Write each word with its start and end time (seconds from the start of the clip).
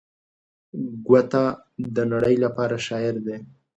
ګوته 1.07 1.43
د 1.95 1.97
نړۍ 2.11 2.35
لپاره 2.43 2.75
شاعر 2.87 3.15
دی. 3.25 3.37